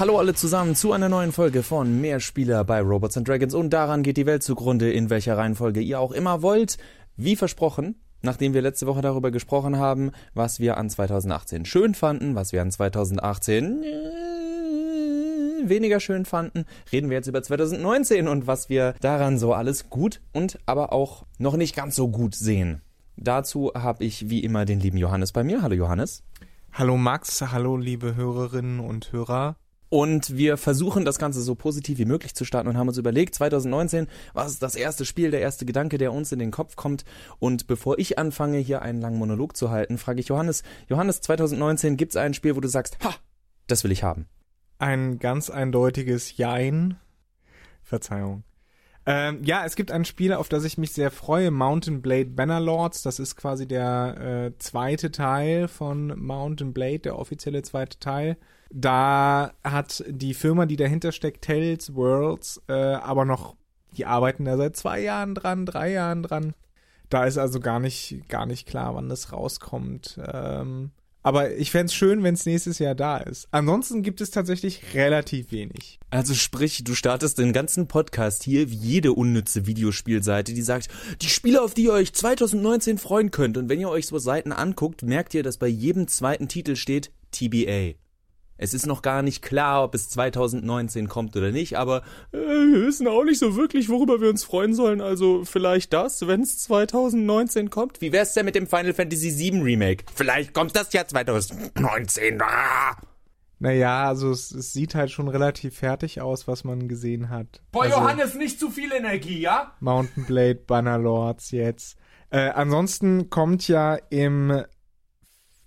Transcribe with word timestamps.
Hallo 0.00 0.18
alle 0.18 0.32
zusammen 0.32 0.74
zu 0.74 0.92
einer 0.92 1.10
neuen 1.10 1.30
Folge 1.30 1.62
von 1.62 2.00
Mehrspieler 2.00 2.64
bei 2.64 2.80
Robots 2.80 3.18
and 3.18 3.28
Dragons 3.28 3.52
und 3.52 3.68
daran 3.68 4.02
geht 4.02 4.16
die 4.16 4.24
Welt 4.24 4.42
zugrunde, 4.42 4.90
in 4.90 5.10
welcher 5.10 5.36
Reihenfolge 5.36 5.80
ihr 5.80 6.00
auch 6.00 6.12
immer 6.12 6.40
wollt. 6.40 6.78
Wie 7.18 7.36
versprochen, 7.36 7.96
nachdem 8.22 8.54
wir 8.54 8.62
letzte 8.62 8.86
Woche 8.86 9.02
darüber 9.02 9.30
gesprochen 9.30 9.76
haben, 9.76 10.12
was 10.32 10.58
wir 10.58 10.78
an 10.78 10.88
2018 10.88 11.66
schön 11.66 11.94
fanden, 11.94 12.34
was 12.34 12.52
wir 12.52 12.62
an 12.62 12.70
2018 12.70 13.82
äh, 13.82 15.68
weniger 15.68 16.00
schön 16.00 16.24
fanden, 16.24 16.64
reden 16.90 17.10
wir 17.10 17.18
jetzt 17.18 17.28
über 17.28 17.42
2019 17.42 18.26
und 18.26 18.46
was 18.46 18.70
wir 18.70 18.94
daran 19.02 19.38
so 19.38 19.52
alles 19.52 19.90
gut 19.90 20.22
und 20.32 20.58
aber 20.64 20.94
auch 20.94 21.26
noch 21.36 21.58
nicht 21.58 21.76
ganz 21.76 21.94
so 21.94 22.08
gut 22.08 22.34
sehen. 22.34 22.80
Dazu 23.18 23.72
habe 23.74 24.02
ich 24.02 24.30
wie 24.30 24.42
immer 24.42 24.64
den 24.64 24.80
lieben 24.80 24.96
Johannes 24.96 25.32
bei 25.32 25.44
mir. 25.44 25.60
Hallo 25.60 25.74
Johannes. 25.74 26.22
Hallo 26.72 26.96
Max, 26.96 27.42
hallo 27.42 27.76
liebe 27.76 28.16
Hörerinnen 28.16 28.80
und 28.80 29.12
Hörer. 29.12 29.56
Und 29.90 30.36
wir 30.36 30.56
versuchen 30.56 31.04
das 31.04 31.18
Ganze 31.18 31.42
so 31.42 31.56
positiv 31.56 31.98
wie 31.98 32.04
möglich 32.04 32.34
zu 32.34 32.44
starten 32.44 32.68
und 32.68 32.78
haben 32.78 32.86
uns 32.86 32.96
überlegt, 32.96 33.34
2019, 33.34 34.06
was 34.32 34.52
ist 34.52 34.62
das 34.62 34.76
erste 34.76 35.04
Spiel, 35.04 35.32
der 35.32 35.40
erste 35.40 35.66
Gedanke, 35.66 35.98
der 35.98 36.12
uns 36.12 36.30
in 36.30 36.38
den 36.38 36.52
Kopf 36.52 36.76
kommt. 36.76 37.04
Und 37.40 37.66
bevor 37.66 37.98
ich 37.98 38.16
anfange, 38.16 38.58
hier 38.58 38.82
einen 38.82 39.00
langen 39.00 39.18
Monolog 39.18 39.56
zu 39.56 39.70
halten, 39.70 39.98
frage 39.98 40.20
ich 40.20 40.28
Johannes, 40.28 40.62
Johannes, 40.88 41.20
2019 41.20 41.96
gibt 41.96 42.12
es 42.12 42.16
ein 42.16 42.34
Spiel, 42.34 42.54
wo 42.54 42.60
du 42.60 42.68
sagst, 42.68 42.98
ha, 43.04 43.14
das 43.66 43.82
will 43.82 43.90
ich 43.90 44.04
haben. 44.04 44.26
Ein 44.78 45.18
ganz 45.18 45.50
eindeutiges 45.50 46.36
Jein. 46.36 46.96
Verzeihung. 47.82 48.44
Ähm, 49.06 49.42
ja, 49.44 49.64
es 49.64 49.76
gibt 49.76 49.90
ein 49.92 50.04
Spiel, 50.04 50.32
auf 50.32 50.48
das 50.48 50.64
ich 50.64 50.76
mich 50.76 50.92
sehr 50.92 51.10
freue, 51.10 51.50
Mountain 51.50 52.02
Blade 52.02 52.30
Bannerlords. 52.30 53.02
Das 53.02 53.18
ist 53.18 53.36
quasi 53.36 53.66
der 53.66 54.52
äh, 54.52 54.58
zweite 54.58 55.10
Teil 55.10 55.68
von 55.68 56.18
Mountain 56.18 56.72
Blade, 56.72 57.00
der 57.00 57.18
offizielle 57.18 57.62
zweite 57.62 57.98
Teil. 57.98 58.36
Da 58.70 59.52
hat 59.64 60.04
die 60.06 60.34
Firma, 60.34 60.66
die 60.66 60.76
dahinter 60.76 61.12
steckt, 61.12 61.44
Tales 61.44 61.94
Worlds, 61.94 62.62
äh, 62.68 62.72
aber 62.72 63.24
noch, 63.24 63.56
die 63.96 64.06
arbeiten 64.06 64.44
da 64.44 64.56
seit 64.56 64.76
zwei 64.76 65.00
Jahren 65.00 65.34
dran, 65.34 65.66
drei 65.66 65.90
Jahren 65.90 66.22
dran. 66.22 66.54
Da 67.08 67.24
ist 67.24 67.38
also 67.38 67.58
gar 67.58 67.80
nicht, 67.80 68.28
gar 68.28 68.46
nicht 68.46 68.68
klar, 68.68 68.94
wann 68.94 69.08
das 69.08 69.32
rauskommt. 69.32 70.20
Ähm, 70.32 70.92
aber 71.22 71.54
ich 71.56 71.70
fände 71.70 71.92
schön, 71.92 72.22
wenn 72.22 72.34
es 72.34 72.46
nächstes 72.46 72.78
Jahr 72.78 72.94
da 72.94 73.18
ist. 73.18 73.48
Ansonsten 73.50 74.02
gibt 74.02 74.20
es 74.20 74.30
tatsächlich 74.30 74.94
relativ 74.94 75.52
wenig. 75.52 75.98
Also 76.10 76.34
sprich, 76.34 76.82
du 76.84 76.94
startest 76.94 77.38
den 77.38 77.52
ganzen 77.52 77.86
Podcast 77.88 78.42
hier 78.42 78.70
wie 78.70 78.76
jede 78.76 79.12
unnütze 79.12 79.66
Videospielseite, 79.66 80.54
die 80.54 80.62
sagt, 80.62 80.88
die 81.20 81.28
Spiele, 81.28 81.62
auf 81.62 81.74
die 81.74 81.84
ihr 81.84 81.92
euch 81.92 82.12
2019 82.12 82.98
freuen 82.98 83.30
könnt. 83.30 83.58
Und 83.58 83.68
wenn 83.68 83.80
ihr 83.80 83.90
euch 83.90 84.06
so 84.06 84.18
Seiten 84.18 84.52
anguckt, 84.52 85.02
merkt 85.02 85.34
ihr, 85.34 85.42
dass 85.42 85.58
bei 85.58 85.68
jedem 85.68 86.08
zweiten 86.08 86.48
Titel 86.48 86.76
steht 86.76 87.10
TBA. 87.32 87.99
Es 88.62 88.74
ist 88.74 88.86
noch 88.86 89.00
gar 89.00 89.22
nicht 89.22 89.40
klar, 89.40 89.82
ob 89.82 89.94
es 89.94 90.10
2019 90.10 91.08
kommt 91.08 91.34
oder 91.34 91.50
nicht, 91.50 91.78
aber 91.78 92.02
äh, 92.30 92.36
wir 92.36 92.86
wissen 92.86 93.08
auch 93.08 93.24
nicht 93.24 93.38
so 93.38 93.56
wirklich, 93.56 93.88
worüber 93.88 94.20
wir 94.20 94.28
uns 94.28 94.44
freuen 94.44 94.74
sollen. 94.74 95.00
Also 95.00 95.46
vielleicht 95.46 95.94
das, 95.94 96.26
wenn 96.26 96.42
es 96.42 96.58
2019 96.58 97.70
kommt. 97.70 98.02
Wie 98.02 98.12
wär's 98.12 98.34
denn 98.34 98.44
mit 98.44 98.54
dem 98.54 98.66
Final 98.66 98.92
Fantasy 98.92 99.38
VII 99.38 99.62
Remake? 99.62 100.04
Vielleicht 100.14 100.52
kommt 100.52 100.76
das 100.76 100.92
ja 100.92 101.06
2019. 101.06 102.42
Ah! 102.42 102.96
Naja, 103.60 104.08
also 104.08 104.30
es, 104.30 104.50
es 104.50 104.74
sieht 104.74 104.94
halt 104.94 105.10
schon 105.10 105.28
relativ 105.28 105.78
fertig 105.78 106.20
aus, 106.20 106.46
was 106.46 106.62
man 106.62 106.86
gesehen 106.86 107.30
hat. 107.30 107.62
Boah, 107.72 107.84
also, 107.84 107.96
Johannes, 107.96 108.34
nicht 108.34 108.60
zu 108.60 108.68
viel 108.68 108.92
Energie, 108.92 109.40
ja? 109.40 109.72
Mountain 109.80 110.26
Blade 110.26 110.60
Bannerlords 110.66 111.50
jetzt. 111.50 111.96
Äh, 112.28 112.50
ansonsten 112.50 113.30
kommt 113.30 113.66
ja 113.68 113.94
im 114.10 114.64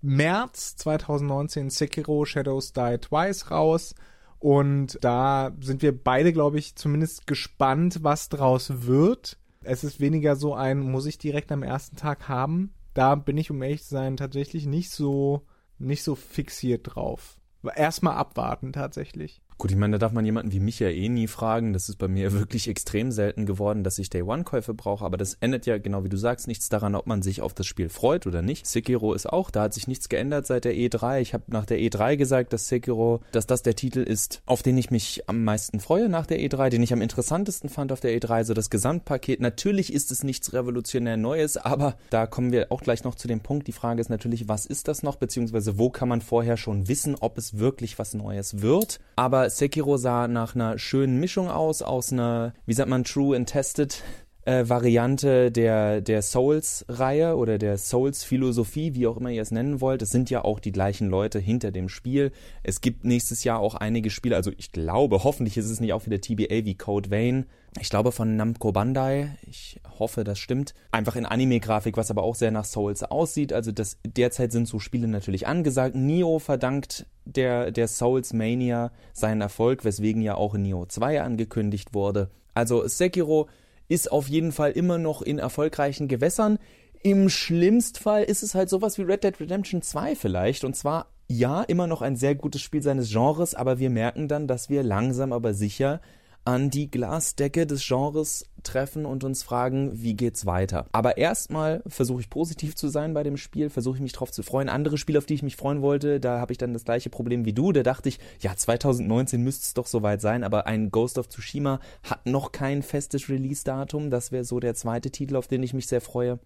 März 0.03 0.75
2019 0.75 1.69
Sekiro 1.69 2.25
Shadows 2.25 2.73
Die 2.73 2.97
Twice 2.99 3.49
raus. 3.49 3.95
Und 4.39 4.99
da 5.01 5.53
sind 5.61 5.81
wir 5.81 5.97
beide, 5.97 6.33
glaube 6.33 6.59
ich, 6.59 6.75
zumindest 6.75 7.25
gespannt, 7.25 7.99
was 8.01 8.27
draus 8.27 8.85
wird. 8.85 9.37
Es 9.63 9.85
ist 9.85 10.01
weniger 10.01 10.35
so 10.35 10.53
ein, 10.53 10.81
muss 10.81 11.05
ich 11.05 11.17
direkt 11.17 11.51
am 11.53 11.63
ersten 11.63 11.95
Tag 11.95 12.27
haben. 12.27 12.73
Da 12.93 13.15
bin 13.15 13.37
ich, 13.37 13.49
um 13.49 13.63
ehrlich 13.63 13.83
zu 13.83 13.91
sein, 13.91 14.17
tatsächlich 14.17 14.65
nicht 14.65 14.89
so, 14.89 15.47
nicht 15.79 16.03
so 16.03 16.15
fixiert 16.15 16.95
drauf. 16.95 17.39
Erstmal 17.75 18.15
abwarten, 18.15 18.73
tatsächlich. 18.73 19.41
Gut, 19.63 19.71
ich 19.71 19.77
meine, 19.77 19.93
da 19.93 19.97
darf 19.97 20.11
man 20.11 20.25
jemanden 20.25 20.51
wie 20.51 20.59
mich 20.59 20.79
ja 20.79 20.89
eh 20.89 21.07
nie 21.07 21.27
fragen. 21.27 21.71
Das 21.71 21.87
ist 21.87 21.95
bei 21.95 22.09
mir 22.09 22.33
wirklich 22.37 22.67
extrem 22.67 23.13
selten 23.13 23.45
geworden, 23.45 23.85
dass 23.85 23.97
ich 23.97 24.09
Day-One-Käufe 24.09 24.73
brauche. 24.73 25.05
Aber 25.05 25.15
das 25.15 25.37
ändert 25.39 25.65
ja, 25.65 25.77
genau 25.77 26.03
wie 26.03 26.09
du 26.09 26.17
sagst, 26.17 26.49
nichts 26.49 26.67
daran, 26.67 26.95
ob 26.95 27.07
man 27.07 27.21
sich 27.21 27.41
auf 27.41 27.53
das 27.53 27.65
Spiel 27.65 27.87
freut 27.87 28.27
oder 28.27 28.41
nicht. 28.41 28.67
Sekiro 28.67 29.13
ist 29.13 29.25
auch, 29.25 29.49
da 29.51 29.61
hat 29.61 29.73
sich 29.73 29.87
nichts 29.87 30.09
geändert 30.09 30.47
seit 30.47 30.65
der 30.65 30.73
E3. 30.73 31.21
Ich 31.21 31.33
habe 31.33 31.45
nach 31.47 31.65
der 31.65 31.79
E3 31.79 32.17
gesagt, 32.17 32.51
dass 32.51 32.67
Sekiro, 32.67 33.21
dass 33.31 33.47
das 33.47 33.63
der 33.63 33.73
Titel 33.73 33.99
ist, 33.99 34.41
auf 34.45 34.63
den 34.63 34.77
ich 34.77 34.91
mich 34.91 35.29
am 35.29 35.45
meisten 35.45 35.79
freue 35.79 36.09
nach 36.09 36.25
der 36.25 36.41
E3, 36.41 36.67
den 36.67 36.83
ich 36.83 36.91
am 36.91 37.01
interessantesten 37.01 37.69
fand 37.69 37.93
auf 37.93 38.01
der 38.01 38.19
E3. 38.19 38.43
So 38.43 38.53
das 38.53 38.69
Gesamtpaket. 38.69 39.39
Natürlich 39.39 39.93
ist 39.93 40.11
es 40.11 40.25
nichts 40.25 40.51
revolutionär 40.51 41.15
Neues, 41.15 41.55
aber 41.55 41.95
da 42.09 42.27
kommen 42.27 42.51
wir 42.51 42.69
auch 42.69 42.81
gleich 42.81 43.05
noch 43.05 43.15
zu 43.15 43.29
dem 43.29 43.39
Punkt. 43.39 43.65
Die 43.67 43.71
Frage 43.71 44.01
ist 44.01 44.09
natürlich, 44.09 44.49
was 44.49 44.65
ist 44.65 44.89
das 44.89 45.03
noch, 45.03 45.15
beziehungsweise 45.15 45.77
wo 45.77 45.89
kann 45.89 46.09
man 46.09 46.19
vorher 46.19 46.57
schon 46.57 46.89
wissen, 46.89 47.15
ob 47.17 47.37
es 47.37 47.59
wirklich 47.59 47.97
was 47.97 48.13
Neues 48.13 48.61
wird. 48.61 48.99
Aber 49.15 49.52
Sekiro 49.57 49.97
sah 49.97 50.27
nach 50.27 50.55
einer 50.55 50.77
schönen 50.77 51.19
Mischung 51.19 51.49
aus, 51.49 51.81
aus 51.81 52.11
einer, 52.11 52.53
wie 52.65 52.73
sagt 52.73 52.89
man, 52.89 53.03
True 53.03 53.35
and 53.35 53.49
Tested 53.49 54.03
äh, 54.45 54.67
Variante 54.67 55.51
der, 55.51 56.01
der 56.01 56.21
Souls-Reihe 56.21 57.35
oder 57.35 57.57
der 57.57 57.77
Souls-Philosophie, 57.77 58.93
wie 58.93 59.07
auch 59.07 59.17
immer 59.17 59.29
ihr 59.29 59.41
es 59.41 59.51
nennen 59.51 59.81
wollt. 59.81 60.01
Es 60.01 60.11
sind 60.11 60.29
ja 60.29 60.43
auch 60.43 60.59
die 60.59 60.71
gleichen 60.71 61.09
Leute 61.09 61.39
hinter 61.39 61.71
dem 61.71 61.89
Spiel. 61.89 62.31
Es 62.61 62.81
gibt 62.81 63.05
nächstes 63.05 63.43
Jahr 63.43 63.59
auch 63.59 63.75
einige 63.75 64.09
Spiele, 64.09 64.35
also 64.35 64.51
ich 64.57 64.71
glaube, 64.71 65.23
hoffentlich 65.23 65.57
ist 65.57 65.69
es 65.69 65.79
nicht 65.79 65.93
auch 65.93 66.05
wieder 66.05 66.19
TBA 66.19 66.65
wie 66.65 66.75
Code 66.75 67.09
Vein. 67.09 67.45
Ich 67.79 67.89
glaube 67.89 68.11
von 68.11 68.35
Namco 68.35 68.71
Bandai. 68.71 69.35
Ich 69.49 69.81
hoffe, 69.97 70.23
das 70.23 70.37
stimmt. 70.37 70.75
Einfach 70.91 71.15
in 71.15 71.25
Anime-Grafik, 71.25 71.97
was 71.97 72.11
aber 72.11 72.23
auch 72.23 72.35
sehr 72.35 72.51
nach 72.51 72.65
Souls 72.65 73.03
aussieht. 73.03 73.51
Also 73.51 73.71
das, 73.71 73.97
derzeit 74.05 74.51
sind 74.51 74.67
so 74.67 74.77
Spiele 74.77 75.07
natürlich 75.07 75.47
angesagt. 75.47 75.95
Nio 75.95 76.37
verdankt 76.37 77.07
der, 77.25 77.71
der 77.71 77.87
Souls 77.87 78.33
Mania 78.33 78.91
seinen 79.13 79.41
Erfolg, 79.41 79.85
weswegen 79.85 80.21
ja 80.21 80.35
auch 80.35 80.55
Nio 80.55 80.85
2 80.85 81.21
angekündigt 81.21 81.93
wurde. 81.93 82.29
Also 82.53 82.87
Sekiro 82.87 83.47
ist 83.87 84.11
auf 84.11 84.27
jeden 84.27 84.51
Fall 84.51 84.71
immer 84.71 84.97
noch 84.97 85.21
in 85.21 85.39
erfolgreichen 85.39 86.07
Gewässern. 86.07 86.59
Im 87.01 87.29
Schlimmstfall 87.29 88.23
ist 88.23 88.43
es 88.43 88.55
halt 88.55 88.69
sowas 88.69 88.97
wie 88.97 89.03
Red 89.03 89.23
Dead 89.23 89.39
Redemption 89.39 89.81
2 89.81 90.15
vielleicht. 90.15 90.63
Und 90.63 90.75
zwar, 90.75 91.07
ja, 91.27 91.61
immer 91.63 91.87
noch 91.87 92.01
ein 92.01 92.15
sehr 92.15 92.35
gutes 92.35 92.61
Spiel 92.61 92.81
seines 92.81 93.11
Genres, 93.11 93.55
aber 93.55 93.79
wir 93.79 93.89
merken 93.89 94.27
dann, 94.27 94.47
dass 94.47 94.69
wir 94.69 94.83
langsam 94.83 95.33
aber 95.33 95.53
sicher 95.53 96.01
an 96.45 96.69
die 96.69 96.91
Glasdecke 96.91 97.65
des 97.65 97.85
Genres 97.87 98.45
treffen 98.63 99.05
und 99.05 99.23
uns 99.23 99.43
fragen, 99.43 99.91
wie 99.93 100.15
geht's 100.15 100.45
weiter. 100.45 100.85
Aber 100.91 101.17
erstmal 101.17 101.83
versuche 101.87 102.21
ich 102.21 102.29
positiv 102.29 102.75
zu 102.75 102.87
sein 102.87 103.13
bei 103.13 103.23
dem 103.23 103.37
Spiel, 103.37 103.69
versuche 103.69 103.97
ich 103.97 104.01
mich 104.01 104.13
drauf 104.13 104.31
zu 104.31 104.43
freuen. 104.43 104.69
Andere 104.69 104.97
Spiele, 104.97 105.19
auf 105.19 105.25
die 105.25 105.33
ich 105.33 105.43
mich 105.43 105.55
freuen 105.55 105.81
wollte, 105.81 106.19
da 106.19 106.39
habe 106.39 106.51
ich 106.51 106.57
dann 106.57 106.73
das 106.73 106.85
gleiche 106.85 107.09
Problem 107.09 107.45
wie 107.45 107.53
du. 107.53 107.71
Da 107.71 107.83
dachte 107.83 108.09
ich, 108.09 108.19
ja, 108.39 108.55
2019 108.55 109.41
müsste 109.41 109.63
es 109.63 109.73
doch 109.73 109.87
soweit 109.87 110.21
sein, 110.21 110.43
aber 110.43 110.67
ein 110.67 110.91
Ghost 110.91 111.17
of 111.17 111.29
Tsushima 111.29 111.79
hat 112.03 112.25
noch 112.25 112.51
kein 112.51 112.83
festes 112.83 113.29
Release-Datum. 113.29 114.09
Das 114.09 114.31
wäre 114.31 114.43
so 114.43 114.59
der 114.59 114.75
zweite 114.75 115.11
Titel, 115.11 115.35
auf 115.35 115.47
den 115.47 115.63
ich 115.63 115.73
mich 115.73 115.87
sehr 115.87 116.01
freue. 116.01 116.39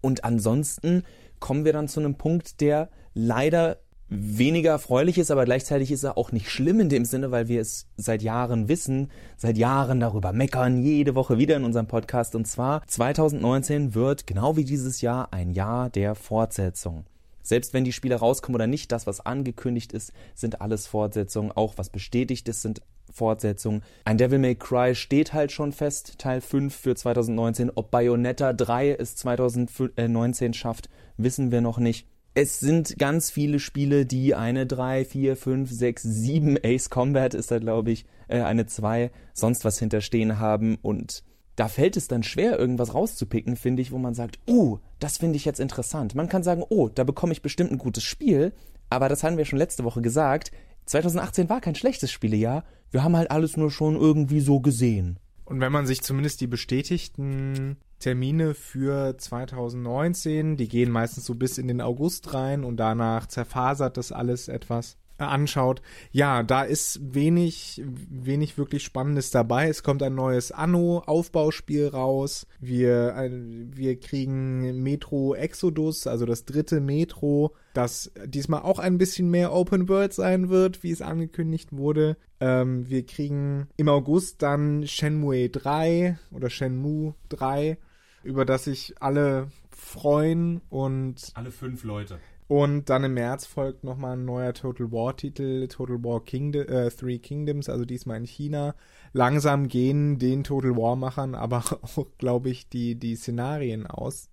Und 0.00 0.24
ansonsten 0.24 1.02
kommen 1.40 1.64
wir 1.64 1.72
dann 1.72 1.88
zu 1.88 2.00
einem 2.00 2.16
Punkt, 2.16 2.60
der 2.60 2.88
leider 3.14 3.78
weniger 4.10 4.70
erfreulich 4.70 5.18
ist, 5.18 5.30
aber 5.30 5.44
gleichzeitig 5.44 5.90
ist 5.90 6.02
er 6.02 6.16
auch 6.16 6.32
nicht 6.32 6.50
schlimm 6.50 6.80
in 6.80 6.88
dem 6.88 7.04
Sinne, 7.04 7.30
weil 7.30 7.48
wir 7.48 7.60
es 7.60 7.86
seit 7.96 8.22
Jahren 8.22 8.68
wissen, 8.68 9.10
seit 9.36 9.58
Jahren 9.58 10.00
darüber 10.00 10.32
meckern, 10.32 10.82
jede 10.82 11.14
Woche 11.14 11.38
wieder 11.38 11.56
in 11.56 11.64
unserem 11.64 11.86
Podcast. 11.86 12.34
Und 12.34 12.46
zwar 12.46 12.86
2019 12.86 13.94
wird 13.94 14.26
genau 14.26 14.56
wie 14.56 14.64
dieses 14.64 15.00
Jahr 15.00 15.32
ein 15.32 15.50
Jahr 15.50 15.90
der 15.90 16.14
Fortsetzung. 16.14 17.04
Selbst 17.42 17.72
wenn 17.72 17.84
die 17.84 17.92
Spiele 17.92 18.16
rauskommen 18.16 18.56
oder 18.56 18.66
nicht, 18.66 18.92
das, 18.92 19.06
was 19.06 19.24
angekündigt 19.24 19.92
ist, 19.92 20.12
sind 20.34 20.60
alles 20.60 20.86
Fortsetzungen. 20.86 21.52
Auch 21.52 21.74
was 21.76 21.88
bestätigt 21.90 22.48
ist, 22.48 22.62
sind 22.62 22.82
Fortsetzungen. 23.10 23.82
Ein 24.04 24.18
Devil 24.18 24.38
May 24.38 24.54
Cry 24.54 24.94
steht 24.94 25.32
halt 25.32 25.50
schon 25.52 25.72
fest, 25.72 26.18
Teil 26.18 26.40
5 26.40 26.74
für 26.74 26.94
2019. 26.94 27.72
Ob 27.74 27.90
Bayonetta 27.90 28.52
3 28.52 28.92
es 28.92 29.16
2019 29.16 30.52
schafft, 30.52 30.90
wissen 31.16 31.50
wir 31.50 31.62
noch 31.62 31.78
nicht 31.78 32.06
es 32.34 32.60
sind 32.60 32.98
ganz 32.98 33.30
viele 33.30 33.58
Spiele, 33.58 34.06
die 34.06 34.34
eine 34.34 34.66
3, 34.66 35.04
4, 35.04 35.36
5, 35.36 35.70
6, 35.70 36.02
7 36.02 36.58
Ace 36.62 36.90
Combat 36.90 37.34
ist 37.34 37.50
da, 37.50 37.58
glaube 37.58 37.90
ich, 37.90 38.04
äh, 38.28 38.40
eine 38.42 38.66
2, 38.66 39.10
sonst 39.34 39.64
was 39.64 39.78
hinterstehen 39.78 40.38
haben 40.38 40.78
und 40.82 41.24
da 41.56 41.66
fällt 41.66 41.96
es 41.96 42.06
dann 42.06 42.22
schwer, 42.22 42.56
irgendwas 42.56 42.94
rauszupicken, 42.94 43.56
finde 43.56 43.82
ich, 43.82 43.90
wo 43.90 43.98
man 43.98 44.14
sagt, 44.14 44.38
uh, 44.48 44.78
das 45.00 45.18
finde 45.18 45.36
ich 45.36 45.44
jetzt 45.44 45.58
interessant. 45.58 46.14
Man 46.14 46.28
kann 46.28 46.44
sagen, 46.44 46.62
oh, 46.68 46.88
da 46.88 47.02
bekomme 47.02 47.32
ich 47.32 47.42
bestimmt 47.42 47.72
ein 47.72 47.78
gutes 47.78 48.04
Spiel, 48.04 48.52
aber 48.90 49.08
das 49.08 49.24
haben 49.24 49.36
wir 49.38 49.44
schon 49.44 49.58
letzte 49.58 49.82
Woche 49.82 50.00
gesagt. 50.00 50.52
2018 50.86 51.48
war 51.48 51.60
kein 51.60 51.74
schlechtes 51.74 52.12
Spielejahr. 52.12 52.62
Wir 52.92 53.02
haben 53.02 53.16
halt 53.16 53.32
alles 53.32 53.56
nur 53.56 53.72
schon 53.72 53.96
irgendwie 53.96 54.40
so 54.40 54.60
gesehen. 54.60 55.18
Und 55.48 55.62
wenn 55.62 55.72
man 55.72 55.86
sich 55.86 56.02
zumindest 56.02 56.42
die 56.42 56.46
bestätigten 56.46 57.78
Termine 58.00 58.52
für 58.52 59.16
2019, 59.16 60.58
die 60.58 60.68
gehen 60.68 60.90
meistens 60.90 61.24
so 61.24 61.34
bis 61.34 61.56
in 61.56 61.68
den 61.68 61.80
August 61.80 62.34
rein 62.34 62.64
und 62.64 62.76
danach 62.76 63.24
zerfasert 63.24 63.96
das 63.96 64.12
alles 64.12 64.48
etwas. 64.48 64.98
Anschaut, 65.26 65.82
ja, 66.12 66.42
da 66.42 66.62
ist 66.62 67.14
wenig, 67.14 67.82
wenig 67.84 68.56
wirklich 68.56 68.84
Spannendes 68.84 69.30
dabei. 69.30 69.68
Es 69.68 69.82
kommt 69.82 70.02
ein 70.02 70.14
neues 70.14 70.52
Anno-Aufbauspiel 70.52 71.88
raus. 71.88 72.46
Wir, 72.60 73.14
wir 73.30 73.98
kriegen 73.98 74.82
Metro 74.82 75.34
Exodus, 75.34 76.06
also 76.06 76.24
das 76.24 76.44
dritte 76.44 76.80
Metro, 76.80 77.54
das 77.74 78.12
diesmal 78.24 78.62
auch 78.62 78.78
ein 78.78 78.98
bisschen 78.98 79.30
mehr 79.30 79.52
Open 79.52 79.88
World 79.88 80.12
sein 80.12 80.48
wird, 80.48 80.82
wie 80.82 80.90
es 80.90 81.02
angekündigt 81.02 81.72
wurde. 81.72 82.16
Ähm, 82.40 82.88
wir 82.88 83.04
kriegen 83.04 83.68
im 83.76 83.88
August 83.88 84.42
dann 84.42 84.86
Shenmue 84.86 85.48
3 85.48 86.18
oder 86.30 86.50
Shenmue 86.50 87.14
3, 87.30 87.78
über 88.22 88.44
das 88.44 88.64
sich 88.64 88.94
alle 89.00 89.48
freuen 89.70 90.60
und 90.70 91.32
alle 91.34 91.50
fünf 91.50 91.84
Leute. 91.84 92.18
Und 92.48 92.88
dann 92.88 93.04
im 93.04 93.14
März 93.14 93.44
folgt 93.44 93.84
nochmal 93.84 94.14
ein 94.16 94.24
neuer 94.24 94.54
Total 94.54 94.90
War-Titel, 94.90 95.68
Total 95.68 96.02
War 96.02 96.24
Kingdom, 96.24 96.66
äh, 96.66 96.90
Three 96.90 97.18
Kingdoms, 97.18 97.68
also 97.68 97.84
diesmal 97.84 98.16
in 98.16 98.24
China. 98.24 98.74
Langsam 99.12 99.68
gehen 99.68 100.18
den 100.18 100.44
Total 100.44 100.74
War-Machern 100.74 101.34
aber 101.34 101.58
auch, 101.82 102.06
glaube 102.16 102.48
ich, 102.48 102.68
die, 102.70 102.94
die 102.94 103.16
Szenarien 103.16 103.86
aus, 103.86 104.30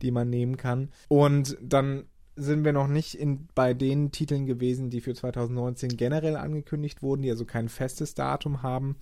die 0.00 0.12
man 0.12 0.30
nehmen 0.30 0.56
kann. 0.56 0.90
Und 1.08 1.58
dann 1.60 2.04
sind 2.36 2.64
wir 2.64 2.72
noch 2.72 2.86
nicht 2.86 3.14
in, 3.14 3.48
bei 3.54 3.74
den 3.74 4.12
Titeln 4.12 4.46
gewesen, 4.46 4.90
die 4.90 5.00
für 5.00 5.14
2019 5.14 5.96
generell 5.96 6.36
angekündigt 6.36 7.02
wurden, 7.02 7.22
die 7.22 7.30
also 7.30 7.46
kein 7.46 7.68
festes 7.68 8.14
Datum 8.14 8.62
haben. 8.62 8.96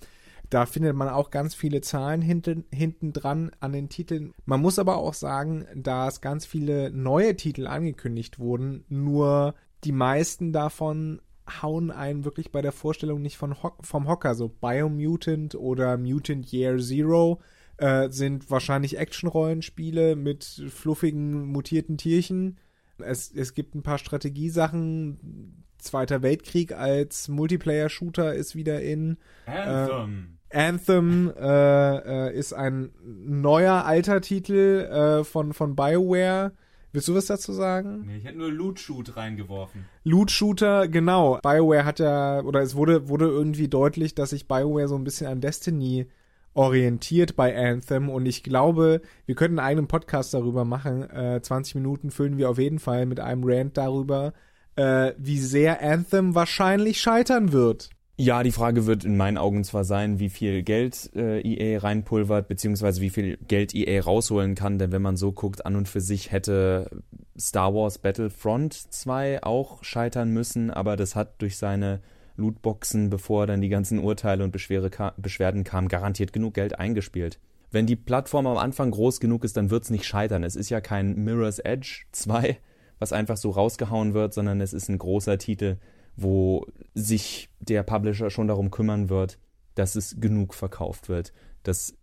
Da 0.49 0.65
findet 0.65 0.95
man 0.95 1.09
auch 1.09 1.31
ganz 1.31 1.55
viele 1.55 1.81
Zahlen 1.81 2.21
hinten, 2.21 2.65
hinten 2.71 3.13
dran 3.13 3.51
an 3.59 3.73
den 3.73 3.89
Titeln. 3.89 4.33
Man 4.45 4.61
muss 4.61 4.79
aber 4.79 4.97
auch 4.97 5.13
sagen, 5.13 5.65
dass 5.75 6.21
ganz 6.21 6.45
viele 6.45 6.91
neue 6.91 7.35
Titel 7.35 7.67
angekündigt 7.67 8.39
wurden, 8.39 8.85
nur 8.89 9.55
die 9.83 9.91
meisten 9.91 10.51
davon 10.51 11.21
hauen 11.61 11.91
einen 11.91 12.25
wirklich 12.25 12.51
bei 12.51 12.61
der 12.61 12.71
Vorstellung 12.71 13.21
nicht 13.21 13.37
von 13.37 13.61
Ho 13.61 13.73
vom 13.81 14.07
Hocker. 14.07 14.35
So 14.35 14.49
Biomutant 14.49 15.55
oder 15.55 15.97
Mutant 15.97 16.51
Year 16.51 16.77
Zero 16.79 17.39
äh, 17.77 18.09
sind 18.09 18.49
wahrscheinlich 18.49 18.97
Action-Rollenspiele 18.97 20.15
mit 20.15 20.43
fluffigen, 20.69 21.45
mutierten 21.45 21.97
Tierchen. 21.97 22.57
Es, 22.97 23.31
es 23.31 23.53
gibt 23.53 23.75
ein 23.75 23.83
paar 23.83 23.97
Strategiesachen. 23.97 25.63
Zweiter 25.77 26.23
Weltkrieg 26.23 26.71
als 26.71 27.27
Multiplayer-Shooter 27.27 28.33
ist 28.33 28.55
wieder 28.55 28.81
in. 28.81 29.17
Anthem. 29.45 30.29
Äh, 30.31 30.34
Anthem 30.51 31.31
äh, 31.37 32.27
äh, 32.27 32.37
ist 32.37 32.53
ein 32.53 32.91
neuer 33.03 33.85
alter 33.85 34.21
Titel 34.21 34.87
äh, 34.89 35.23
von, 35.23 35.53
von 35.53 35.75
BioWare. 35.75 36.53
Willst 36.91 37.09
du 37.09 37.15
was 37.15 37.25
dazu 37.25 37.51
sagen? 37.51 38.05
Nee, 38.07 38.17
ich 38.17 38.23
hätte 38.23 38.37
nur 38.37 38.51
Loot 38.51 38.79
Shoot 38.79 39.17
reingeworfen. 39.17 39.85
Loot 40.05 40.31
Shooter, 40.31 40.87
genau. 40.87 41.39
BioWare 41.43 41.83
hat 41.83 41.99
ja, 41.99 42.41
oder 42.41 42.61
es 42.61 42.75
wurde, 42.75 43.09
wurde 43.09 43.25
irgendwie 43.25 43.67
deutlich, 43.67 44.15
dass 44.15 44.29
sich 44.29 44.47
BioWare 44.47 44.87
so 44.87 44.95
ein 44.95 45.03
bisschen 45.03 45.27
an 45.27 45.41
Destiny 45.41 46.07
orientiert 46.55 47.35
bei 47.35 47.55
Anthem 47.55 48.09
und 48.09 48.25
ich 48.25 48.41
glaube, 48.41 49.01
wir 49.25 49.35
könnten 49.35 49.59
einen 49.59 49.67
eigenen 49.67 49.87
Podcast 49.87 50.33
darüber 50.33 50.63
machen. 50.63 51.03
Äh, 51.09 51.41
20 51.41 51.75
Minuten 51.75 52.11
füllen 52.11 52.37
wir 52.37 52.49
auf 52.49 52.57
jeden 52.57 52.79
Fall 52.79 53.05
mit 53.05 53.19
einem 53.19 53.43
Rant 53.43 53.77
darüber, 53.77 54.31
äh, 54.77 55.11
wie 55.17 55.39
sehr 55.39 55.81
Anthem 55.81 56.33
wahrscheinlich 56.33 57.01
scheitern 57.01 57.51
wird. 57.51 57.89
Ja, 58.17 58.43
die 58.43 58.53
Frage 58.53 58.85
wird 58.85 59.03
in 59.03 59.17
meinen 59.17 59.37
Augen 59.37 59.65
zwar 59.65 59.83
sein, 59.83 60.19
wie 60.19 60.29
viel 60.29 60.63
Geld 60.63 61.11
äh, 61.15 61.41
EA 61.41 61.79
reinpulvert, 61.79 62.47
beziehungsweise 62.47 63.01
wie 63.01 63.09
viel 63.09 63.37
Geld 63.47 63.75
EA 63.75 64.01
rausholen 64.01 64.55
kann, 64.55 64.79
denn 64.79 64.93
wenn 64.93 65.01
man 65.01 65.17
so 65.17 65.33
guckt, 65.33 65.65
an 65.65 65.75
und 65.75 65.89
für 65.89 65.99
sich 65.99 66.31
hätte 66.31 66.89
Star 67.37 67.73
Wars 67.73 67.97
Battlefront 67.97 68.73
2 68.73 69.43
auch 69.43 69.83
scheitern 69.83 70.31
müssen, 70.31 70.71
aber 70.71 70.95
das 70.95 71.15
hat 71.15 71.41
durch 71.41 71.57
seine 71.57 71.99
Lootboxen, 72.37 73.09
bevor 73.09 73.47
dann 73.47 73.59
die 73.59 73.69
ganzen 73.69 73.99
Urteile 73.99 74.45
und 74.45 74.51
Beschwere, 74.51 74.89
Beschwerden 75.17 75.65
kamen, 75.65 75.89
garantiert 75.89 76.31
genug 76.31 76.53
Geld 76.53 76.79
eingespielt. 76.79 77.39
Wenn 77.71 77.85
die 77.85 77.97
Plattform 77.97 78.47
am 78.47 78.57
Anfang 78.57 78.91
groß 78.91 79.19
genug 79.19 79.43
ist, 79.43 79.57
dann 79.57 79.71
wird's 79.71 79.89
nicht 79.89 80.05
scheitern. 80.05 80.45
Es 80.45 80.55
ist 80.55 80.69
ja 80.69 80.79
kein 80.79 81.21
Mirror's 81.25 81.59
Edge 81.59 82.05
2, 82.13 82.57
was 82.99 83.11
einfach 83.11 83.35
so 83.35 83.49
rausgehauen 83.49 84.13
wird, 84.13 84.33
sondern 84.33 84.61
es 84.61 84.71
ist 84.71 84.87
ein 84.87 84.99
großer 84.99 85.37
Titel, 85.37 85.77
wo 86.15 86.65
sich 86.93 87.49
der 87.59 87.83
Publisher 87.83 88.29
schon 88.29 88.47
darum 88.47 88.71
kümmern 88.71 89.09
wird, 89.09 89.37
dass 89.75 89.95
es 89.95 90.15
genug 90.19 90.53
verkauft 90.53 91.09
wird. 91.09 91.33
Das, 91.63 91.95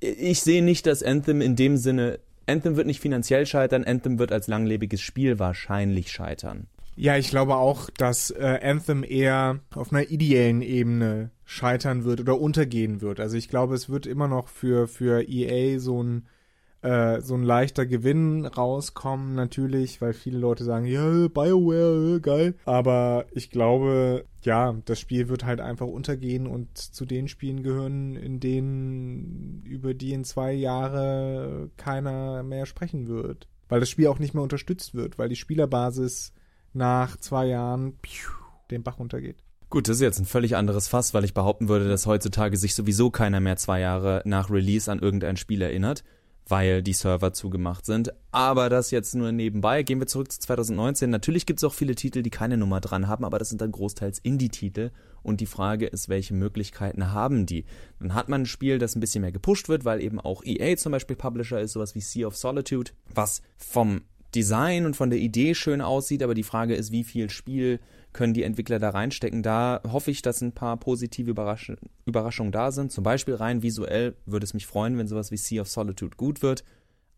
ich 0.00 0.40
sehe 0.42 0.62
nicht, 0.62 0.86
dass 0.86 1.02
Anthem 1.02 1.40
in 1.40 1.56
dem 1.56 1.76
Sinne, 1.76 2.20
Anthem 2.46 2.76
wird 2.76 2.86
nicht 2.86 3.00
finanziell 3.00 3.46
scheitern, 3.46 3.84
Anthem 3.84 4.18
wird 4.18 4.32
als 4.32 4.48
langlebiges 4.48 5.00
Spiel 5.00 5.38
wahrscheinlich 5.38 6.10
scheitern. 6.10 6.66
Ja, 6.96 7.16
ich 7.16 7.30
glaube 7.30 7.54
auch, 7.54 7.88
dass 7.90 8.30
äh, 8.30 8.58
Anthem 8.62 9.04
eher 9.04 9.60
auf 9.74 9.92
einer 9.92 10.10
ideellen 10.10 10.60
Ebene 10.60 11.30
scheitern 11.44 12.04
wird 12.04 12.20
oder 12.20 12.38
untergehen 12.38 13.00
wird. 13.00 13.20
Also 13.20 13.36
ich 13.36 13.48
glaube, 13.48 13.74
es 13.74 13.88
wird 13.88 14.06
immer 14.06 14.28
noch 14.28 14.48
für, 14.48 14.88
für 14.88 15.26
EA 15.26 15.78
so 15.78 16.02
ein 16.02 16.26
äh, 16.82 17.20
so 17.20 17.34
ein 17.34 17.42
leichter 17.42 17.84
Gewinn 17.84 18.46
rauskommen, 18.46 19.34
natürlich, 19.34 20.00
weil 20.00 20.14
viele 20.14 20.38
Leute 20.38 20.64
sagen, 20.64 20.86
ja, 20.86 21.28
BioWare, 21.28 22.16
äh, 22.16 22.20
geil. 22.20 22.54
Aber 22.64 23.26
ich 23.32 23.50
glaube, 23.50 24.24
ja, 24.42 24.74
das 24.86 24.98
Spiel 24.98 25.28
wird 25.28 25.44
halt 25.44 25.60
einfach 25.60 25.86
untergehen 25.86 26.46
und 26.46 26.78
zu 26.78 27.04
den 27.04 27.28
Spielen 27.28 27.62
gehören, 27.62 28.16
in 28.16 28.40
denen 28.40 29.62
über 29.64 29.92
die 29.92 30.12
in 30.12 30.24
zwei 30.24 30.52
Jahre 30.52 31.70
keiner 31.76 32.42
mehr 32.42 32.66
sprechen 32.66 33.08
wird. 33.08 33.46
Weil 33.68 33.80
das 33.80 33.90
Spiel 33.90 34.06
auch 34.06 34.18
nicht 34.18 34.34
mehr 34.34 34.42
unterstützt 34.42 34.94
wird, 34.94 35.18
weil 35.18 35.28
die 35.28 35.36
Spielerbasis 35.36 36.32
nach 36.72 37.16
zwei 37.18 37.46
Jahren 37.46 37.98
piu, 38.00 38.30
den 38.70 38.82
Bach 38.82 38.98
runtergeht. 38.98 39.44
Gut, 39.68 39.86
das 39.86 39.96
ist 39.96 40.02
jetzt 40.02 40.18
ein 40.18 40.24
völlig 40.24 40.56
anderes 40.56 40.88
Fass, 40.88 41.14
weil 41.14 41.24
ich 41.24 41.34
behaupten 41.34 41.68
würde, 41.68 41.88
dass 41.88 42.06
heutzutage 42.06 42.56
sich 42.56 42.74
sowieso 42.74 43.10
keiner 43.10 43.38
mehr 43.38 43.56
zwei 43.56 43.80
Jahre 43.80 44.22
nach 44.24 44.50
Release 44.50 44.90
an 44.90 44.98
irgendein 44.98 45.36
Spiel 45.36 45.62
erinnert 45.62 46.02
weil 46.50 46.82
die 46.82 46.92
Server 46.92 47.32
zugemacht 47.32 47.86
sind. 47.86 48.12
Aber 48.32 48.68
das 48.68 48.90
jetzt 48.90 49.14
nur 49.14 49.32
nebenbei. 49.32 49.82
Gehen 49.82 50.00
wir 50.00 50.06
zurück 50.06 50.30
zu 50.30 50.40
2019. 50.40 51.08
Natürlich 51.08 51.46
gibt 51.46 51.60
es 51.60 51.64
auch 51.64 51.72
viele 51.72 51.94
Titel, 51.94 52.22
die 52.22 52.30
keine 52.30 52.56
Nummer 52.56 52.80
dran 52.80 53.08
haben, 53.08 53.24
aber 53.24 53.38
das 53.38 53.48
sind 53.48 53.60
dann 53.60 53.72
großteils 53.72 54.18
Indie-Titel. 54.18 54.90
Und 55.22 55.40
die 55.40 55.46
Frage 55.46 55.86
ist, 55.86 56.08
welche 56.08 56.34
Möglichkeiten 56.34 57.12
haben 57.12 57.46
die? 57.46 57.64
Dann 57.98 58.14
hat 58.14 58.28
man 58.28 58.42
ein 58.42 58.46
Spiel, 58.46 58.78
das 58.78 58.96
ein 58.96 59.00
bisschen 59.00 59.22
mehr 59.22 59.32
gepusht 59.32 59.68
wird, 59.68 59.84
weil 59.84 60.02
eben 60.02 60.18
auch 60.18 60.44
EA 60.44 60.76
zum 60.76 60.92
Beispiel 60.92 61.16
Publisher 61.16 61.60
ist, 61.60 61.72
sowas 61.72 61.94
wie 61.94 62.00
Sea 62.00 62.26
of 62.26 62.36
Solitude, 62.36 62.92
was 63.14 63.42
vom 63.56 64.02
Design 64.34 64.86
und 64.86 64.96
von 64.96 65.10
der 65.10 65.18
Idee 65.18 65.54
schön 65.54 65.80
aussieht, 65.80 66.22
aber 66.22 66.34
die 66.34 66.42
Frage 66.42 66.74
ist, 66.74 66.92
wie 66.92 67.04
viel 67.04 67.30
Spiel 67.30 67.80
können 68.12 68.34
die 68.34 68.42
Entwickler 68.42 68.78
da 68.78 68.90
reinstecken. 68.90 69.42
Da 69.42 69.80
hoffe 69.86 70.10
ich, 70.10 70.22
dass 70.22 70.40
ein 70.40 70.52
paar 70.52 70.76
positive 70.78 71.30
Überrasch 71.30 71.72
Überraschungen 72.06 72.52
da 72.52 72.72
sind. 72.72 72.92
Zum 72.92 73.04
Beispiel 73.04 73.34
rein 73.34 73.62
visuell 73.62 74.14
würde 74.26 74.44
es 74.44 74.54
mich 74.54 74.66
freuen, 74.66 74.98
wenn 74.98 75.08
sowas 75.08 75.30
wie 75.30 75.36
Sea 75.36 75.62
of 75.62 75.68
Solitude 75.68 76.16
gut 76.16 76.42
wird. 76.42 76.64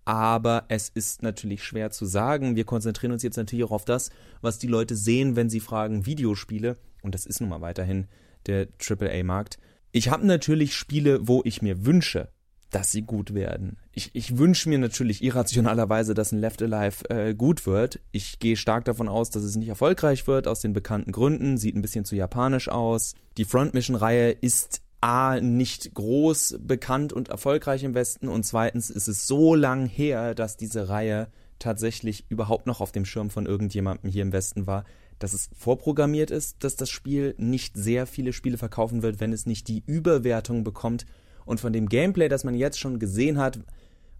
Aber 0.05 0.65
es 0.69 0.89
ist 0.89 1.23
natürlich 1.23 1.63
schwer 1.63 1.91
zu 1.91 2.07
sagen. 2.07 2.57
Wir 2.57 2.65
konzentrieren 2.65 3.13
uns 3.13 3.23
jetzt 3.23 3.37
natürlich 3.37 3.65
auch 3.65 3.71
auf 3.71 3.85
das, 3.85 4.11
was 4.41 4.59
die 4.59 4.67
Leute 4.67 4.97
sehen, 4.97 5.37
wenn 5.37 5.49
sie 5.49 5.61
fragen 5.61 6.07
Videospiele. 6.07 6.77
Und 7.03 7.15
das 7.15 7.25
ist 7.25 7.41
nun 7.41 7.51
mal 7.51 7.61
weiterhin 7.61 8.07
der 8.47 8.69
AAA-Markt. 8.79 9.59
Ich 9.93 10.09
habe 10.09 10.27
natürlich 10.27 10.75
Spiele, 10.75 11.29
wo 11.29 11.43
ich 11.45 11.63
mir 11.63 11.87
wünsche, 11.87 12.29
dass 12.73 12.91
sie 12.91 13.03
gut 13.03 13.35
werden. 13.35 13.77
Ich, 13.93 14.11
ich 14.15 14.39
wünsche 14.39 14.69
mir 14.69 14.79
natürlich 14.79 15.23
irrationalerweise, 15.23 16.15
dass 16.15 16.33
ein 16.33 16.41
Left 16.41 16.63
Alive 16.63 17.09
äh, 17.11 17.35
gut 17.35 17.67
wird. 17.67 18.01
Ich 18.11 18.39
gehe 18.39 18.57
stark 18.57 18.87
davon 18.87 19.09
aus, 19.09 19.31
dass 19.31 19.43
es 19.43 19.57
nicht 19.57 19.69
erfolgreich 19.69 20.27
wird, 20.27 20.49
aus 20.49 20.61
den 20.61 20.73
bekannten 20.73 21.13
Gründen. 21.13 21.59
Sieht 21.59 21.77
ein 21.77 21.83
bisschen 21.83 22.05
zu 22.05 22.17
japanisch 22.17 22.69
aus. 22.69 23.15
Die 23.37 23.45
Front 23.45 23.75
Mission-Reihe 23.75 24.31
ist 24.31 24.81
A, 25.03 25.41
nicht 25.41 25.95
groß 25.95 26.59
bekannt 26.61 27.13
und 27.13 27.29
erfolgreich 27.29 27.83
im 27.83 27.95
Westen 27.95 28.29
und 28.29 28.45
zweitens 28.45 28.89
ist 28.89 29.09
es 29.09 29.27
so 29.27 29.55
lang 29.57 29.87
her, 29.87 30.35
dass 30.35 30.57
diese 30.57 30.89
Reihe 30.89 31.29
tatsächlich 31.59 32.25
überhaupt 32.29 32.67
noch 32.67 32.81
auf 32.81 32.93
dem 32.93 33.05
Schirm 33.05 33.29
von 33.29 33.47
irgendjemandem 33.47 34.11
hier 34.11 34.23
im 34.23 34.33
Westen 34.33 34.67
war, 34.69 34.85
dass 35.19 35.33
es 35.33 35.51
vorprogrammiert 35.57 36.31
ist, 36.31 36.63
dass 36.65 36.77
das 36.77 36.89
Spiel 36.89 37.35
nicht 37.37 37.77
sehr 37.77 38.07
viele 38.07 38.33
Spiele 38.33 38.59
verkaufen 38.59 39.03
wird, 39.03 39.21
wenn 39.21 39.33
es 39.33 39.45
nicht 39.45 39.69
die 39.69 39.83
Überwertung 39.87 40.63
bekommt, 40.63 41.05
und 41.45 41.61
von 41.61 41.73
dem 41.73 41.89
Gameplay, 41.89 42.29
das 42.29 42.45
man 42.45 42.55
jetzt 42.55 42.79
schon 42.79 42.99
gesehen 42.99 43.39
hat, 43.39 43.61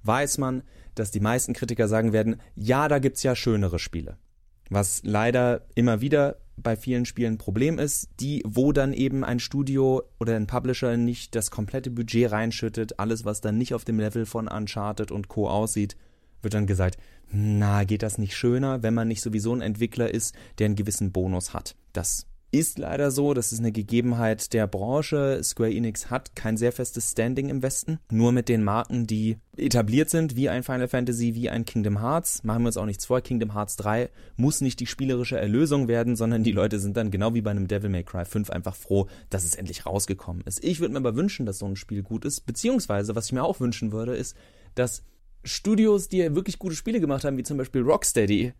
weiß 0.05 0.39
man, 0.39 0.63
dass 0.95 1.11
die 1.11 1.21
meisten 1.21 1.55
Kritiker 1.55 1.89
sagen 1.89 2.13
werden, 2.13 2.37
ja, 2.55 2.89
da 2.89 2.99
gibt's 2.99 3.23
ja 3.23 3.35
schönere 3.35 3.79
Spiele. 3.79 4.17
Was 4.69 5.03
leider 5.05 5.67
immer 5.75 6.01
wieder 6.01 6.37
bei 6.57 6.77
vielen 6.77 7.05
Spielen 7.05 7.35
ein 7.35 7.39
Problem 7.39 7.79
ist, 7.79 8.09
die, 8.21 8.43
wo 8.47 8.73
dann 8.73 8.93
eben 8.93 9.25
ein 9.25 9.41
Studio 9.41 10.03
oder 10.21 10.37
ein 10.37 10.47
Publisher 10.47 10.97
nicht 10.97 11.35
das 11.35 11.51
komplette 11.51 11.91
Budget 11.91 12.31
reinschüttet, 12.31 12.99
alles, 12.99 13.25
was 13.25 13.41
dann 13.41 13.59
nicht 13.59 13.75
auf 13.75 13.85
dem 13.85 13.99
Level 13.99 14.27
von 14.27 14.49
Uncharted 14.49 15.11
und 15.11 15.29
Co. 15.29 15.49
aussieht, 15.49 15.97
wird 16.43 16.55
dann 16.55 16.67
gesagt, 16.67 16.99
na, 17.31 17.85
geht 17.85 18.03
das 18.03 18.19
nicht 18.19 18.37
schöner, 18.37 18.83
wenn 18.83 18.95
man 18.95 19.09
nicht 19.09 19.23
sowieso 19.23 19.55
ein 19.55 19.63
Entwickler 19.63 20.13
ist, 20.13 20.35
der 20.59 20.67
einen 20.67 20.77
gewissen 20.77 21.13
Bonus 21.13 21.55
hat. 21.55 21.77
Das 21.93 22.27
ist 22.53 22.79
leider 22.79 23.11
so, 23.11 23.33
das 23.33 23.51
ist 23.51 23.61
eine 23.61 23.73
Gegebenheit 23.73 24.53
der 24.53 24.67
Branche. 24.67 25.41
Square 25.43 25.73
Enix 25.73 26.11
hat 26.11 26.37
kein 26.37 26.59
sehr 26.59 26.71
festes 26.71 27.11
Standing 27.11 27.49
im 27.49 27.63
Westen. 27.63 27.99
Nur 28.11 28.31
mit 28.31 28.51
den 28.51 28.63
Marken, 28.63 29.07
die 29.07 29.39
etabliert 29.57 30.11
sind, 30.11 30.37
wie 30.37 30.51
ein 30.51 30.63
Final 30.63 30.87
Fantasy, 30.87 31.35
wie 31.35 31.49
ein 31.49 31.65
Kingdom 31.65 32.01
Hearts. 32.01 32.45
Machen 32.45 32.63
wir 32.63 32.67
uns 32.67 32.77
auch 32.77 32.85
nichts 32.85 33.07
vor. 33.07 33.23
Kingdom 33.23 33.55
Hearts 33.55 33.77
3 33.77 34.11
muss 34.37 34.61
nicht 34.61 34.81
die 34.81 34.87
spielerische 34.87 35.39
Erlösung 35.39 35.89
werden, 35.89 36.15
sondern 36.15 36.45
die 36.45 36.53
Leute 36.53 36.79
sind 36.79 36.95
dann 36.99 37.11
genau 37.11 37.33
wie 37.33 37.41
bei 37.41 37.51
einem 37.51 37.69
Devil 37.69 37.89
May 37.89 38.05
Cry 38.05 38.27
5 38.27 38.51
einfach 38.51 38.77
froh, 38.77 39.09
dass 39.31 39.45
es 39.45 39.55
endlich 39.55 39.87
rausgekommen 39.87 40.43
ist. 40.45 40.63
Ich 40.63 40.81
würde 40.81 40.93
mir 40.93 40.99
aber 41.01 41.17
wünschen, 41.17 41.47
dass 41.47 41.59
so 41.59 41.67
ein 41.67 41.77
Spiel 41.77 42.03
gut 42.03 42.27
ist. 42.27 42.43
Beziehungsweise, 42.43 43.17
was 43.17 43.27
ich 43.27 43.33
mir 43.33 43.45
auch 43.45 43.61
wünschen 43.61 43.93
würde, 43.93 44.15
ist, 44.15 44.37
dass 44.75 45.05
Studios, 45.43 46.11
die 46.11 46.19
ja 46.19 46.35
wirklich 46.35 46.59
gute 46.59 46.77
Spiele 46.77 47.01
gemacht 47.01 47.25
haben, 47.25 47.39
wie 47.39 47.45
zum 47.45 47.57
Beispiel 47.57 47.81
Rocksteady, 47.81 48.53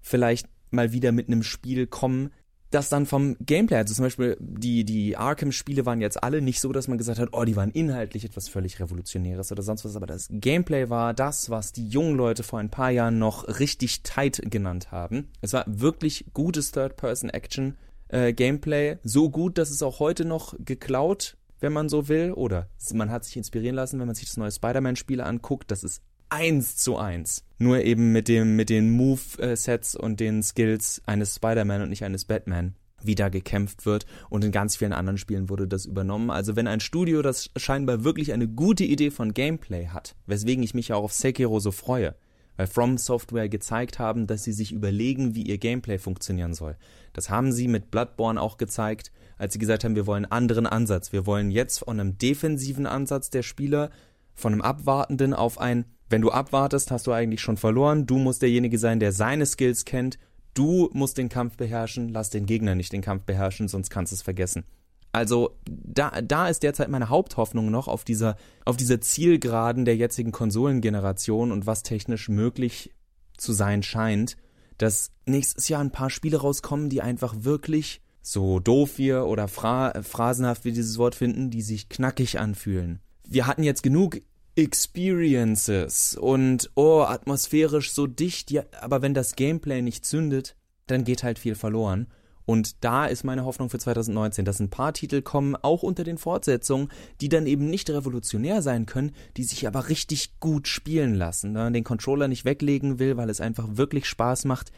vielleicht 0.00 0.48
mal 0.70 0.92
wieder 0.92 1.12
mit 1.12 1.28
einem 1.28 1.42
Spiel 1.42 1.86
kommen, 1.86 2.30
das 2.74 2.88
dann 2.88 3.06
vom 3.06 3.36
Gameplay, 3.40 3.76
also 3.76 3.94
zum 3.94 4.04
Beispiel 4.04 4.36
die, 4.40 4.84
die 4.84 5.16
Arkham-Spiele 5.16 5.86
waren 5.86 6.00
jetzt 6.00 6.20
alle 6.22 6.42
nicht 6.42 6.60
so, 6.60 6.72
dass 6.72 6.88
man 6.88 6.98
gesagt 6.98 7.20
hat, 7.20 7.30
oh, 7.32 7.44
die 7.44 7.56
waren 7.56 7.70
inhaltlich 7.70 8.24
etwas 8.24 8.48
völlig 8.48 8.80
Revolutionäres 8.80 9.52
oder 9.52 9.62
sonst 9.62 9.84
was, 9.84 9.94
aber 9.96 10.06
das 10.06 10.28
Gameplay 10.30 10.88
war 10.90 11.14
das, 11.14 11.50
was 11.50 11.72
die 11.72 11.86
jungen 11.86 12.16
Leute 12.16 12.42
vor 12.42 12.58
ein 12.58 12.70
paar 12.70 12.90
Jahren 12.90 13.18
noch 13.18 13.60
richtig 13.60 14.02
tight 14.02 14.42
genannt 14.50 14.90
haben. 14.90 15.28
Es 15.40 15.52
war 15.52 15.64
wirklich 15.66 16.24
gutes 16.34 16.72
Third-Person-Action-Gameplay, 16.72 18.88
äh, 18.90 18.98
so 19.04 19.30
gut, 19.30 19.58
dass 19.58 19.70
es 19.70 19.80
auch 19.82 20.00
heute 20.00 20.24
noch 20.24 20.56
geklaut, 20.58 21.36
wenn 21.60 21.72
man 21.72 21.88
so 21.88 22.08
will, 22.08 22.32
oder 22.32 22.68
man 22.92 23.10
hat 23.10 23.24
sich 23.24 23.36
inspirieren 23.36 23.76
lassen, 23.76 24.00
wenn 24.00 24.06
man 24.06 24.16
sich 24.16 24.26
das 24.26 24.36
neue 24.36 24.50
Spider-Man-Spiel 24.50 25.20
anguckt, 25.20 25.70
das 25.70 25.84
ist 25.84 26.02
eins 26.34 26.76
zu 26.76 26.96
eins. 26.96 27.44
Nur 27.58 27.82
eben 27.82 28.10
mit 28.10 28.26
dem, 28.26 28.56
mit 28.56 28.68
den 28.68 28.90
Move-Sets 28.90 29.94
und 29.94 30.18
den 30.18 30.42
Skills 30.42 31.00
eines 31.06 31.36
Spider-Man 31.36 31.82
und 31.82 31.88
nicht 31.90 32.04
eines 32.04 32.24
Batman 32.24 32.74
wie 33.06 33.14
da 33.14 33.28
gekämpft 33.28 33.84
wird 33.84 34.06
und 34.30 34.44
in 34.44 34.50
ganz 34.50 34.76
vielen 34.76 34.94
anderen 34.94 35.18
Spielen 35.18 35.50
wurde 35.50 35.68
das 35.68 35.84
übernommen. 35.84 36.30
Also 36.30 36.56
wenn 36.56 36.66
ein 36.66 36.80
Studio, 36.80 37.20
das 37.20 37.50
scheinbar 37.54 38.02
wirklich 38.02 38.32
eine 38.32 38.48
gute 38.48 38.84
Idee 38.84 39.10
von 39.10 39.34
Gameplay 39.34 39.88
hat, 39.88 40.16
weswegen 40.24 40.64
ich 40.64 40.72
mich 40.72 40.88
ja 40.88 40.96
auch 40.96 41.04
auf 41.04 41.12
Sekiro 41.12 41.60
so 41.60 41.70
freue, 41.70 42.14
weil 42.56 42.66
From 42.66 42.96
Software 42.96 43.50
gezeigt 43.50 43.98
haben, 43.98 44.26
dass 44.26 44.44
sie 44.44 44.54
sich 44.54 44.72
überlegen, 44.72 45.34
wie 45.34 45.42
ihr 45.42 45.58
Gameplay 45.58 45.98
funktionieren 45.98 46.54
soll. 46.54 46.78
Das 47.12 47.28
haben 47.28 47.52
sie 47.52 47.68
mit 47.68 47.90
Bloodborne 47.90 48.40
auch 48.40 48.56
gezeigt, 48.56 49.12
als 49.36 49.52
sie 49.52 49.58
gesagt 49.58 49.84
haben, 49.84 49.96
wir 49.96 50.06
wollen 50.06 50.24
einen 50.24 50.32
anderen 50.32 50.66
Ansatz. 50.66 51.12
Wir 51.12 51.26
wollen 51.26 51.50
jetzt 51.50 51.80
von 51.80 52.00
einem 52.00 52.16
defensiven 52.16 52.86
Ansatz 52.86 53.28
der 53.28 53.42
Spieler, 53.42 53.90
von 54.34 54.54
einem 54.54 54.62
abwartenden 54.62 55.34
auf 55.34 55.60
ein 55.60 55.84
wenn 56.14 56.22
du 56.22 56.30
abwartest, 56.30 56.92
hast 56.92 57.08
du 57.08 57.12
eigentlich 57.12 57.40
schon 57.40 57.56
verloren. 57.56 58.06
Du 58.06 58.18
musst 58.18 58.40
derjenige 58.40 58.78
sein, 58.78 59.00
der 59.00 59.10
seine 59.10 59.46
Skills 59.46 59.84
kennt. 59.84 60.16
Du 60.54 60.88
musst 60.92 61.18
den 61.18 61.28
Kampf 61.28 61.56
beherrschen. 61.56 62.08
Lass 62.10 62.30
den 62.30 62.46
Gegner 62.46 62.76
nicht 62.76 62.92
den 62.92 63.02
Kampf 63.02 63.24
beherrschen, 63.24 63.66
sonst 63.66 63.90
kannst 63.90 64.12
du 64.12 64.14
es 64.14 64.22
vergessen. 64.22 64.62
Also 65.10 65.56
da, 65.66 66.12
da 66.22 66.46
ist 66.46 66.62
derzeit 66.62 66.88
meine 66.88 67.08
Haupthoffnung 67.08 67.68
noch 67.68 67.88
auf 67.88 68.04
dieser, 68.04 68.36
auf 68.64 68.76
dieser 68.76 69.00
Zielgeraden 69.00 69.84
der 69.84 69.96
jetzigen 69.96 70.30
Konsolengeneration 70.30 71.50
und 71.50 71.66
was 71.66 71.82
technisch 71.82 72.28
möglich 72.28 72.92
zu 73.36 73.52
sein 73.52 73.82
scheint, 73.82 74.36
dass 74.78 75.10
nächstes 75.26 75.66
Jahr 75.66 75.80
ein 75.80 75.90
paar 75.90 76.10
Spiele 76.10 76.36
rauskommen, 76.36 76.90
die 76.90 77.02
einfach 77.02 77.34
wirklich 77.40 78.02
so 78.22 78.60
doof 78.60 78.98
wir 78.98 79.26
oder 79.26 79.48
phra 79.48 80.00
phrasenhaft 80.00 80.64
wir 80.64 80.70
dieses 80.70 80.96
Wort 80.96 81.16
finden, 81.16 81.50
die 81.50 81.62
sich 81.62 81.88
knackig 81.88 82.38
anfühlen. 82.38 83.00
Wir 83.26 83.48
hatten 83.48 83.64
jetzt 83.64 83.82
genug 83.82 84.20
Experiences 84.56 86.16
und 86.16 86.70
oh, 86.74 87.00
atmosphärisch 87.00 87.92
so 87.92 88.06
dicht, 88.06 88.50
ja, 88.50 88.62
aber 88.80 89.02
wenn 89.02 89.14
das 89.14 89.34
Gameplay 89.34 89.82
nicht 89.82 90.04
zündet, 90.04 90.56
dann 90.86 91.04
geht 91.04 91.22
halt 91.22 91.38
viel 91.38 91.54
verloren. 91.54 92.08
Und 92.46 92.84
da 92.84 93.06
ist 93.06 93.24
meine 93.24 93.44
Hoffnung 93.44 93.70
für 93.70 93.78
2019, 93.78 94.44
dass 94.44 94.60
ein 94.60 94.68
paar 94.68 94.92
Titel 94.92 95.22
kommen, 95.22 95.56
auch 95.56 95.82
unter 95.82 96.04
den 96.04 96.18
Fortsetzungen, 96.18 96.88
die 97.20 97.30
dann 97.30 97.46
eben 97.46 97.70
nicht 97.70 97.88
revolutionär 97.88 98.60
sein 98.60 98.86
können, 98.86 99.12
die 99.36 99.44
sich 99.44 99.66
aber 99.66 99.88
richtig 99.88 100.38
gut 100.40 100.68
spielen 100.68 101.14
lassen. 101.14 101.54
Wenn 101.54 101.62
man 101.62 101.72
den 101.72 101.84
Controller 101.84 102.28
nicht 102.28 102.44
weglegen 102.44 102.98
will, 102.98 103.16
weil 103.16 103.30
es 103.30 103.40
einfach 103.40 103.76
wirklich 103.76 104.06
Spaß 104.06 104.44
macht, 104.44 104.72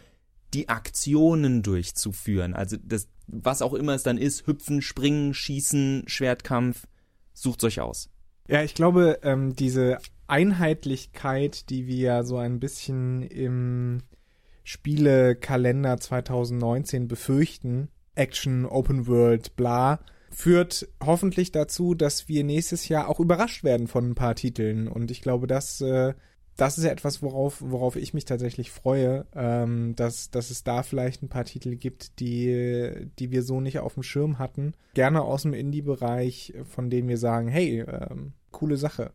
die 0.55 0.69
Aktionen 0.69 1.63
durchzuführen. 1.63 2.55
Also 2.55 2.77
das, 2.83 3.09
was 3.27 3.63
auch 3.63 3.75
immer 3.75 3.95
es 3.95 4.05
dann 4.05 4.17
ist, 4.17 4.47
hüpfen, 4.47 4.81
springen, 4.81 5.35
schießen, 5.35 6.05
Schwertkampf, 6.07 6.87
sucht 7.33 7.65
euch 7.65 7.81
aus. 7.81 8.09
Ja, 8.49 8.63
ich 8.63 8.75
glaube, 8.75 9.19
ähm, 9.23 9.57
diese 9.57 9.99
Einheitlichkeit, 10.29 11.71
die 11.71 11.87
wir 11.87 12.23
so 12.25 12.37
ein 12.37 12.61
bisschen 12.61 13.23
im 13.23 14.03
Spielekalender 14.63 15.99
2019 15.99 17.09
befürchten, 17.09 17.89
Action, 18.15 18.65
Open 18.65 19.07
World, 19.07 19.57
bla, 19.57 20.01
führt 20.31 20.89
hoffentlich 21.03 21.53
dazu, 21.53 21.95
dass 21.95 22.29
wir 22.29 22.45
nächstes 22.45 22.89
Jahr 22.89 23.09
auch 23.09 23.21
überrascht 23.21 23.65
werden 23.65 23.89
von 23.89 24.11
ein 24.11 24.15
paar 24.15 24.35
Titeln. 24.35 24.89
Und 24.89 25.11
ich 25.11 25.23
glaube, 25.23 25.47
das 25.47 25.81
äh, 25.81 26.15
das 26.57 26.79
ist 26.79 26.85
ja 26.85 26.91
etwas, 26.91 27.23
worauf, 27.23 27.61
worauf 27.61 27.97
ich 27.97 28.15
mich 28.15 28.25
tatsächlich 28.25 28.71
freue, 28.71 29.27
ähm, 29.35 29.95
dass, 29.97 30.31
dass 30.31 30.51
es 30.51 30.65
da 30.65 30.83
vielleicht 30.83 31.23
ein 31.23 31.29
paar 31.29 31.45
Titel 31.45 31.77
gibt, 31.77 32.19
die, 32.21 33.09
die 33.19 33.31
wir 33.31 33.43
so 33.43 33.61
nicht 33.61 33.79
auf 33.79 33.95
dem 33.95 34.03
Schirm 34.03 34.39
hatten. 34.39 34.73
Gerne 34.95 35.23
aus 35.23 35.43
dem 35.43 35.53
Indie-Bereich, 35.53 36.55
von 36.65 36.89
denen 36.89 37.09
wir 37.09 37.19
sagen, 37.19 37.49
hey, 37.49 37.81
ähm, 37.81 38.33
coole 38.53 38.77
Sache. 38.77 39.13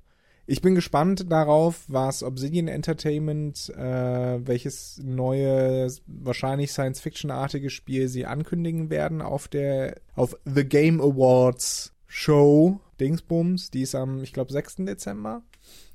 Ich 0.48 0.62
bin 0.62 0.76
gespannt 0.76 1.32
darauf, 1.32 1.84
was 1.88 2.24
Obsidian 2.24 2.68
Entertainment, 2.68 3.70
äh, 3.70 4.46
welches 4.46 5.00
neue, 5.04 5.88
wahrscheinlich 6.08 6.72
Science-Fiction-artige 6.72 7.70
Spiel 7.70 8.08
sie 8.08 8.26
ankündigen 8.26 8.90
werden 8.90 9.22
auf 9.22 9.48
der, 9.48 10.02
auf 10.16 10.36
The 10.46 10.66
Game 10.66 11.00
Awards 11.00 11.94
Show 12.08 12.80
Dingsbums. 13.00 13.72
Die 13.72 13.84
ist 13.84 13.96
am, 13.96 14.24
ich 14.24 14.34
glaube, 14.34 14.52
6. 14.52 14.78
Dezember. 14.80 15.44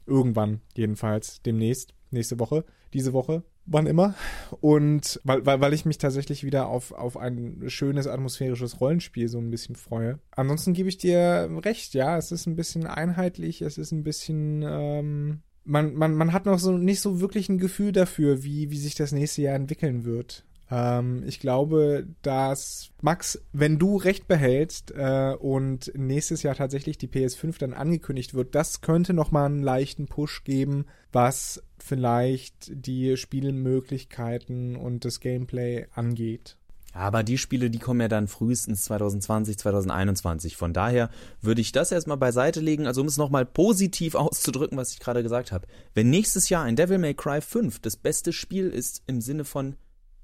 Irgendwann, 0.06 0.60
jedenfalls, 0.76 1.42
demnächst, 1.42 1.94
nächste 2.10 2.38
Woche, 2.38 2.64
diese 2.92 3.12
Woche, 3.12 3.42
wann 3.66 3.86
immer. 3.86 4.14
Und 4.60 5.20
weil, 5.24 5.44
weil, 5.44 5.60
weil 5.60 5.74
ich 5.74 5.84
mich 5.84 5.98
tatsächlich 5.98 6.44
wieder 6.44 6.68
auf, 6.68 6.92
auf 6.92 7.16
ein 7.16 7.64
schönes 7.66 8.06
atmosphärisches 8.06 8.80
Rollenspiel 8.80 9.28
so 9.28 9.38
ein 9.38 9.50
bisschen 9.50 9.76
freue. 9.76 10.18
Ansonsten 10.30 10.72
gebe 10.72 10.88
ich 10.88 10.98
dir 10.98 11.50
recht, 11.64 11.94
ja, 11.94 12.16
es 12.16 12.32
ist 12.32 12.46
ein 12.46 12.56
bisschen 12.56 12.86
einheitlich, 12.86 13.62
es 13.62 13.78
ist 13.78 13.92
ein 13.92 14.04
bisschen, 14.04 14.64
ähm, 14.66 15.42
man, 15.64 15.94
man, 15.94 16.14
man 16.14 16.32
hat 16.32 16.46
noch 16.46 16.58
so 16.58 16.72
nicht 16.72 17.00
so 17.00 17.20
wirklich 17.20 17.48
ein 17.48 17.58
Gefühl 17.58 17.92
dafür, 17.92 18.44
wie, 18.44 18.70
wie 18.70 18.78
sich 18.78 18.94
das 18.94 19.12
nächste 19.12 19.42
Jahr 19.42 19.56
entwickeln 19.56 20.04
wird. 20.04 20.45
Ähm, 20.70 21.22
ich 21.26 21.40
glaube, 21.40 22.06
dass 22.22 22.90
Max, 23.00 23.40
wenn 23.52 23.78
du 23.78 23.96
recht 23.96 24.26
behältst 24.26 24.92
äh, 24.96 25.34
und 25.38 25.92
nächstes 25.94 26.42
Jahr 26.42 26.54
tatsächlich 26.54 26.98
die 26.98 27.08
PS5 27.08 27.58
dann 27.58 27.72
angekündigt 27.72 28.34
wird, 28.34 28.54
das 28.54 28.80
könnte 28.80 29.14
noch 29.14 29.30
mal 29.30 29.46
einen 29.46 29.62
leichten 29.62 30.06
Push 30.06 30.44
geben, 30.44 30.86
was 31.12 31.62
vielleicht 31.78 32.70
die 32.74 33.16
Spielmöglichkeiten 33.16 34.76
und 34.76 35.04
das 35.04 35.20
Gameplay 35.20 35.86
angeht. 35.94 36.56
Aber 36.96 37.22
die 37.22 37.36
Spiele, 37.36 37.68
die 37.68 37.78
kommen 37.78 38.00
ja 38.00 38.08
dann 38.08 38.26
frühestens 38.26 38.84
2020, 38.84 39.58
2021. 39.58 40.56
Von 40.56 40.72
daher 40.72 41.10
würde 41.42 41.60
ich 41.60 41.70
das 41.70 41.92
erstmal 41.92 42.16
beiseite 42.16 42.60
legen. 42.60 42.86
Also 42.86 43.02
um 43.02 43.06
es 43.06 43.18
nochmal 43.18 43.44
positiv 43.44 44.14
auszudrücken, 44.16 44.78
was 44.78 44.92
ich 44.92 44.98
gerade 44.98 45.22
gesagt 45.22 45.52
habe. 45.52 45.68
Wenn 45.92 46.08
nächstes 46.08 46.48
Jahr 46.48 46.64
ein 46.64 46.74
Devil 46.74 46.96
May 46.96 47.12
Cry 47.12 47.42
5 47.42 47.80
das 47.80 47.96
beste 47.96 48.32
Spiel 48.32 48.70
ist 48.70 49.02
im 49.06 49.20
Sinne 49.20 49.44
von 49.44 49.76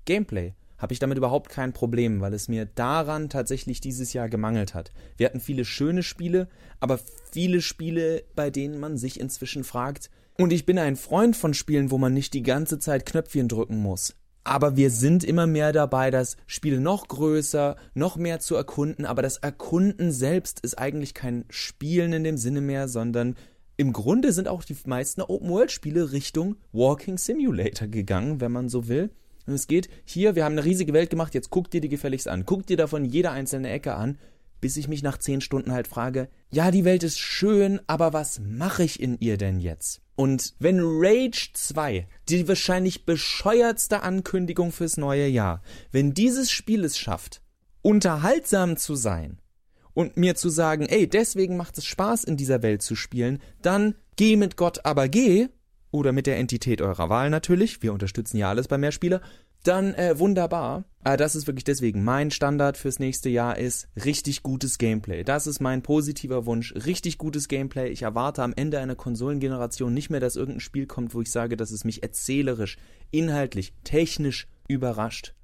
Gameplay 0.05 0.55
habe 0.79 0.93
ich 0.93 0.99
damit 0.99 1.17
überhaupt 1.17 1.49
kein 1.49 1.73
Problem, 1.73 2.21
weil 2.21 2.35
es 2.35 2.49
mir 2.49 2.67
daran 2.67 3.29
tatsächlich 3.29 3.81
dieses 3.81 4.13
Jahr 4.13 4.29
gemangelt 4.29 4.75
hat. 4.75 4.93
Wir 5.17 5.27
hatten 5.27 5.41
viele 5.41 5.65
schöne 5.65 6.03
Spiele, 6.03 6.49
aber 6.81 6.99
viele 7.31 7.63
Spiele, 7.63 8.25
bei 8.35 8.51
denen 8.51 8.81
man 8.81 8.97
sich 8.97 9.21
inzwischen 9.21 9.63
fragt, 9.63 10.11
und 10.39 10.53
ich 10.53 10.67
bin 10.67 10.79
ein 10.79 10.97
Freund 10.97 11.37
von 11.37 11.55
Spielen, 11.55 11.91
wo 11.91 11.99
man 11.99 12.15
nicht 12.15 12.35
die 12.35 12.43
ganze 12.43 12.79
Zeit 12.79 13.07
Knöpfchen 13.07 13.49
drücken 13.49 13.77
muss. 13.77 14.17
Aber 14.45 14.77
wir 14.77 14.91
sind 14.91 15.23
immer 15.23 15.47
mehr 15.47 15.73
dabei, 15.73 16.11
das 16.11 16.37
Spiel 16.47 16.81
noch 16.81 17.07
größer, 17.07 17.77
noch 17.95 18.17
mehr 18.17 18.41
zu 18.41 18.57
erkunden, 18.57 19.07
aber 19.07 19.23
das 19.23 19.37
Erkunden 19.37 20.11
selbst 20.11 20.61
ist 20.61 20.79
eigentlich 20.79 21.15
kein 21.15 21.45
Spielen 21.49 22.13
in 22.13 22.25
dem 22.25 22.37
Sinne 22.39 22.61
mehr, 22.61 22.89
sondern 22.89 23.37
im 23.77 23.93
Grunde 23.93 24.33
sind 24.33 24.49
auch 24.49 24.65
die 24.65 24.77
meisten 24.85 25.23
Open-World-Spiele 25.23 26.11
Richtung 26.11 26.57
Walking 26.73 27.19
Simulator 27.19 27.87
gegangen, 27.87 28.41
wenn 28.41 28.53
man 28.53 28.69
so 28.69 28.89
will. 28.89 29.11
Und 29.47 29.55
es 29.55 29.67
geht 29.67 29.89
hier, 30.05 30.35
wir 30.35 30.45
haben 30.45 30.53
eine 30.53 30.65
riesige 30.65 30.93
Welt 30.93 31.11
gemacht, 31.11 31.35
jetzt 31.35 31.51
guck 31.51 31.71
dir 31.71 31.81
die 31.81 31.89
gefälligst 31.89 32.29
an. 32.29 32.47
Guck 32.47 32.67
dir 32.67 32.77
davon 32.77 33.05
jede 33.05 33.31
einzelne 33.31 33.71
Ecke 33.71 33.95
an, 33.95 34.19
bis 34.61 34.77
ich 34.77 34.89
mich 34.89 35.03
nach 35.03 35.19
zehn 35.19 35.41
Stunden 35.41 35.73
halt 35.73 35.89
frage, 35.89 36.29
ja, 36.51 36.71
die 36.71 36.85
Welt 36.85 37.03
ist 37.03 37.19
schön, 37.19 37.81
aber 37.87 38.13
was 38.13 38.41
mache 38.41 38.85
ich 38.85 39.01
in 39.01 39.19
ihr 39.19 39.37
denn 39.37 39.59
jetzt? 39.59 40.01
Und 40.15 40.55
wenn 40.59 40.79
Rage 40.81 41.51
2, 41.53 42.07
die 42.29 42.47
wahrscheinlich 42.47 43.05
bescheuertste 43.05 44.03
Ankündigung 44.03 44.71
fürs 44.71 44.97
neue 44.97 45.27
Jahr, 45.27 45.63
wenn 45.91 46.15
dieses 46.15 46.51
Spiel 46.51 46.85
es 46.85 46.97
schafft, 46.97 47.43
unterhaltsam 47.83 48.77
zu 48.77 48.95
sein 48.95 49.41
und 49.95 50.17
mir 50.17 50.37
zu 50.37 50.49
sagen, 50.49 50.87
ey, 50.87 51.09
deswegen 51.09 51.57
macht 51.57 51.79
es 51.79 51.85
Spaß 51.85 52.25
in 52.25 52.37
dieser 52.37 52.63
Welt 52.63 52.83
zu 52.83 52.95
spielen, 52.95 53.41
dann 53.63 53.97
geh 54.17 54.37
mit 54.37 54.57
Gott, 54.57 54.85
aber 54.85 55.09
geh, 55.09 55.49
oder 55.93 56.11
mit 56.11 56.27
der 56.27 56.39
Entität 56.39 56.83
eurer 56.83 57.09
Wahl 57.09 57.31
natürlich, 57.31 57.83
wir 57.83 57.93
unterstützen 57.93 58.39
ja 58.39 58.49
alles 58.49 58.67
bei 58.67 58.79
Mehrspieler, 58.79 59.21
dann 59.63 59.95
äh, 59.95 60.19
wunderbar. 60.19 60.85
Aber 61.05 61.17
das 61.17 61.37
ist 61.37 61.47
wirklich 61.47 61.65
deswegen 61.65 62.03
mein 62.03 62.31
Standard 62.31 62.77
fürs 62.77 62.99
nächste 62.99 63.29
Jahr 63.29 63.59
ist 63.59 63.89
richtig 64.05 64.43
gutes 64.43 64.79
Gameplay. 64.79 65.23
Das 65.23 65.47
ist 65.47 65.61
mein 65.61 65.83
positiver 65.83 66.47
Wunsch. 66.47 66.75
Richtig 66.75 67.19
gutes 67.19 67.49
Gameplay. 67.49 67.89
Ich 67.89 68.03
erwarte 68.03 68.43
am 68.43 68.53
Ende 68.57 68.79
einer 68.81 68.97
Konsolengeneration 68.97 69.95
nicht 69.95 70.11
mehr, 70.11 70.21
dass 70.21 70.37
irgendein 70.37 70.61
Spiel 70.61 70.87
kommt, 70.87 71.15
wo 71.15 71.21
ich 71.21 71.31
sage, 71.31 71.57
dass 71.57 71.71
es 71.71 71.85
mich 71.85 72.03
erzählerisch, 72.03 72.77
inhaltlich, 73.11 73.75
technisch 73.85 74.49
überrascht, 74.69 75.35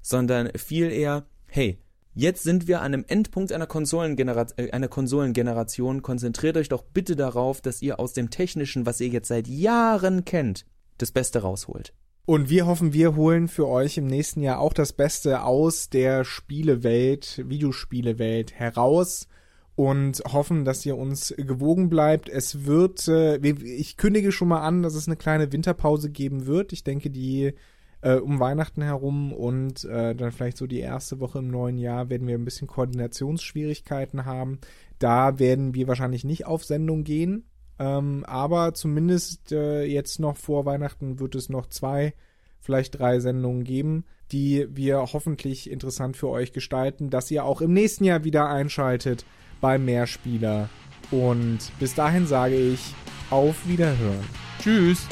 sondern 0.00 0.50
viel 0.56 0.90
eher, 0.90 1.26
hey, 1.46 1.78
Jetzt 2.18 2.44
sind 2.44 2.66
wir 2.66 2.80
an 2.80 2.94
einem 2.94 3.04
Endpunkt 3.06 3.52
einer, 3.52 3.66
Konsolengenera 3.66 4.46
äh, 4.56 4.70
einer 4.70 4.88
Konsolengeneration. 4.88 6.00
Konzentriert 6.00 6.56
euch 6.56 6.70
doch 6.70 6.82
bitte 6.82 7.14
darauf, 7.14 7.60
dass 7.60 7.82
ihr 7.82 8.00
aus 8.00 8.14
dem 8.14 8.30
Technischen, 8.30 8.86
was 8.86 9.02
ihr 9.02 9.08
jetzt 9.08 9.28
seit 9.28 9.46
Jahren 9.46 10.24
kennt, 10.24 10.64
das 10.96 11.12
Beste 11.12 11.42
rausholt. 11.42 11.92
Und 12.24 12.48
wir 12.48 12.64
hoffen, 12.64 12.94
wir 12.94 13.16
holen 13.16 13.48
für 13.48 13.68
euch 13.68 13.98
im 13.98 14.06
nächsten 14.06 14.40
Jahr 14.40 14.60
auch 14.60 14.72
das 14.72 14.94
Beste 14.94 15.42
aus 15.42 15.90
der 15.90 16.24
Spielewelt, 16.24 17.44
Videospielewelt 17.50 18.54
heraus 18.54 19.28
und 19.74 20.22
hoffen, 20.32 20.64
dass 20.64 20.86
ihr 20.86 20.96
uns 20.96 21.34
gewogen 21.36 21.90
bleibt. 21.90 22.30
Es 22.30 22.64
wird, 22.64 23.08
äh, 23.08 23.36
ich 23.36 23.98
kündige 23.98 24.32
schon 24.32 24.48
mal 24.48 24.62
an, 24.62 24.82
dass 24.82 24.94
es 24.94 25.06
eine 25.06 25.16
kleine 25.16 25.52
Winterpause 25.52 26.08
geben 26.08 26.46
wird. 26.46 26.72
Ich 26.72 26.82
denke, 26.82 27.10
die 27.10 27.52
äh, 28.00 28.14
um 28.14 28.40
Weihnachten 28.40 28.82
herum 28.82 29.32
und 29.32 29.84
äh, 29.84 30.14
dann 30.14 30.32
vielleicht 30.32 30.56
so 30.56 30.66
die 30.66 30.80
erste 30.80 31.20
Woche 31.20 31.38
im 31.38 31.48
neuen 31.48 31.78
Jahr 31.78 32.08
werden 32.08 32.28
wir 32.28 32.36
ein 32.36 32.44
bisschen 32.44 32.68
Koordinationsschwierigkeiten 32.68 34.24
haben. 34.24 34.58
Da 34.98 35.38
werden 35.38 35.74
wir 35.74 35.88
wahrscheinlich 35.88 36.24
nicht 36.24 36.46
auf 36.46 36.64
Sendung 36.64 37.04
gehen, 37.04 37.44
ähm, 37.78 38.24
aber 38.26 38.74
zumindest 38.74 39.52
äh, 39.52 39.84
jetzt 39.84 40.20
noch 40.20 40.36
vor 40.36 40.64
Weihnachten 40.64 41.20
wird 41.20 41.34
es 41.34 41.48
noch 41.48 41.66
zwei, 41.66 42.14
vielleicht 42.60 42.98
drei 42.98 43.20
Sendungen 43.20 43.64
geben, 43.64 44.04
die 44.32 44.66
wir 44.70 44.98
hoffentlich 44.98 45.70
interessant 45.70 46.16
für 46.16 46.28
euch 46.28 46.52
gestalten, 46.52 47.10
dass 47.10 47.30
ihr 47.30 47.44
auch 47.44 47.60
im 47.60 47.72
nächsten 47.72 48.04
Jahr 48.04 48.24
wieder 48.24 48.48
einschaltet 48.48 49.24
bei 49.60 49.78
Mehrspieler. 49.78 50.68
Und 51.10 51.58
bis 51.78 51.94
dahin 51.94 52.26
sage 52.26 52.56
ich 52.56 52.80
auf 53.30 53.68
Wiederhören. 53.68 54.24
Tschüss. 54.60 55.06